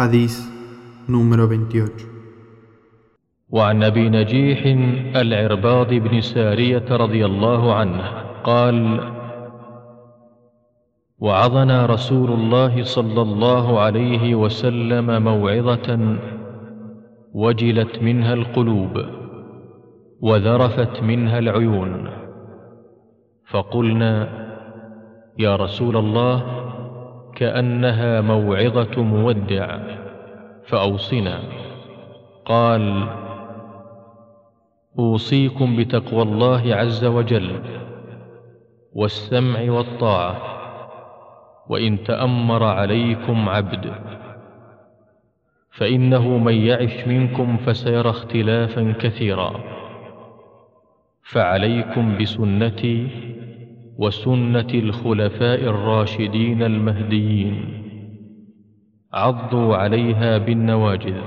حديث 0.00 0.34
número 1.08 1.44
28 1.44 1.90
وعن 3.48 3.82
أبي 3.82 4.08
نجيح 4.08 4.60
العرباض 5.16 5.94
بن 5.94 6.20
سارية 6.20 6.84
رضي 6.90 7.26
الله 7.26 7.74
عنه 7.74 8.02
قال 8.44 9.00
وعظنا 11.18 11.86
رسول 11.86 12.30
الله 12.32 12.82
صلى 12.82 13.22
الله 13.22 13.80
عليه 13.80 14.34
وسلم 14.34 15.22
موعظة 15.22 15.88
وجلت 17.32 18.02
منها 18.02 18.34
القلوب 18.34 18.94
وذرفت 20.20 21.02
منها 21.02 21.38
العيون. 21.38 22.08
فقلنا 23.50 24.14
يا 25.38 25.56
رسول 25.56 25.96
الله 25.96 26.36
كأنها 27.40 28.20
موعظة 28.20 29.02
مودع. 29.02 29.78
فاوصنا 30.66 31.40
قال 32.44 33.08
أوصيكم 34.98 35.76
بتقوى 35.76 36.22
الله 36.22 36.74
عز 36.74 37.04
وجل 37.04 37.62
والسمع 38.92 39.60
والطاعة 39.72 40.36
وإن 41.68 42.04
تأمر 42.04 42.64
عليكم 42.64 43.48
عبد 43.48 43.92
فإنه 45.70 46.38
من 46.38 46.54
يعش 46.54 47.06
منكم 47.08 47.56
فسيرى 47.56 48.10
اختلافا 48.10 48.94
كثيرا. 49.00 49.60
فعليكم 51.22 52.18
بسنتي 52.18 53.29
وسنة 54.00 54.70
الخلفاء 54.74 55.60
الراشدين 55.60 56.62
المهديين. 56.62 57.56
عضوا 59.12 59.76
عليها 59.76 60.38
بالنواجذ. 60.38 61.20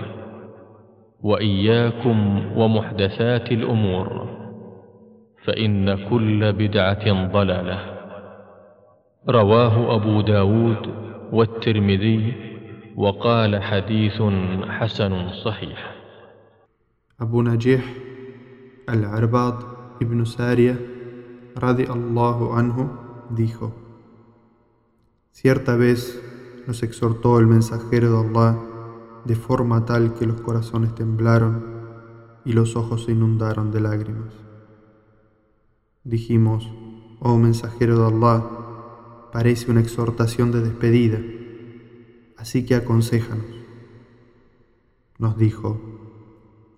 وإياكم 1.23 2.17
ومحدثات 2.57 3.51
الأمور. 3.51 4.29
فإن 5.45 6.09
كل 6.09 6.53
بدعة 6.53 7.31
ضلالة. 7.31 7.79
رواه 9.29 9.95
أبو 9.95 10.21
داود 10.21 10.89
والترمذي 11.31 12.33
وقال 12.95 13.63
حديث 13.63 14.21
حسن 14.67 15.29
صحيح. 15.29 15.95
أبو 17.21 17.41
نجيح 17.41 17.83
العرباض 18.89 19.53
ibn 20.03 20.25
Saria 20.25 20.75
radi 21.55 21.85
Allahu 21.85 22.53
anhu 22.53 22.89
dijo 23.29 23.73
Cierta 25.31 25.75
vez 25.75 26.21
nos 26.67 26.83
exhortó 26.83 27.39
el 27.39 27.47
mensajero 27.47 28.11
de 28.11 28.27
Allah 28.27 28.59
de 29.25 29.35
forma 29.35 29.85
tal 29.85 30.13
que 30.13 30.25
los 30.25 30.41
corazones 30.41 30.93
temblaron 30.95 31.73
y 32.45 32.53
los 32.53 32.75
ojos 32.75 33.05
se 33.05 33.11
inundaron 33.13 33.71
de 33.71 33.81
lágrimas. 33.81 34.33
Dijimos, 36.03 36.69
oh 37.19 37.37
mensajero 37.37 37.97
de 37.97 38.15
Allah, 38.15 38.43
parece 39.31 39.71
una 39.71 39.79
exhortación 39.79 40.51
de 40.51 40.61
despedida, 40.61 41.19
así 42.37 42.65
que 42.65 42.75
aconsejanos. 42.75 43.45
Nos 45.17 45.37
dijo, 45.37 45.79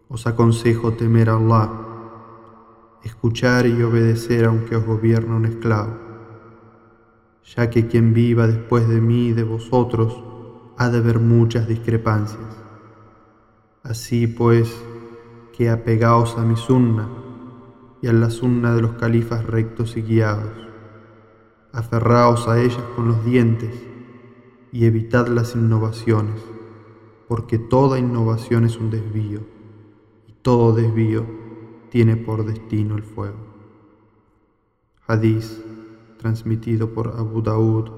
os 0.08 0.28
aconsejo 0.28 0.94
temer 0.94 1.30
a 1.30 1.38
Allah, 1.38 1.72
escuchar 3.06 3.68
y 3.68 3.82
obedecer 3.84 4.46
aunque 4.46 4.76
os 4.76 4.86
gobierna 4.86 5.36
un 5.36 5.46
esclavo, 5.46 5.94
ya 7.56 7.70
que 7.70 7.88
quien 7.88 8.14
viva 8.14 8.48
después 8.48 8.90
de 8.90 9.00
mí 9.00 9.28
y 9.28 9.34
de 9.34 9.44
vosotros 9.44 10.24
ha 10.78 10.90
de 10.90 10.98
haber 10.98 11.20
muchas 11.20 11.68
discrepancias. 11.68 12.42
Así 13.84 14.26
pues, 14.26 14.76
que 15.56 15.70
apegaos 15.70 16.38
a 16.38 16.42
mi 16.42 16.56
sunna 16.56 17.08
y 18.02 18.08
a 18.08 18.14
la 18.14 18.32
sunna 18.32 18.74
de 18.74 18.82
los 18.82 18.94
califas 18.94 19.46
rectos 19.46 19.96
y 19.96 20.02
guiados. 20.02 20.52
Aferraos 21.72 22.48
a 22.48 22.60
ellas 22.60 22.84
con 22.96 23.08
los 23.08 23.24
dientes 23.24 23.88
y 24.72 24.86
evitad 24.86 25.28
las 25.28 25.56
innovaciones, 25.56 26.42
porque 27.28 27.60
toda 27.60 28.00
innovación 28.00 28.66
es 28.66 28.78
un 28.78 28.90
desvío, 28.90 29.42
y 30.28 30.34
todo 30.42 30.74
desvío 30.74 31.45
tiene 31.96 32.18
por 32.18 32.46
destino 32.46 32.98
el 32.98 33.04
fuego. 33.04 33.38
Hadís 35.08 35.64
transmitido 36.20 36.94
por 36.94 37.16
Abu 37.18 37.42
Daud 37.42 37.90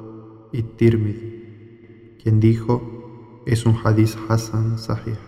y 0.51 0.61
Tirmidhi, 0.61 2.17
quien 2.21 2.39
dijo, 2.39 3.41
es 3.47 3.65
un 3.65 3.75
hadís 3.83 4.15
Hassan 4.29 4.77
Sahih. 4.77 5.26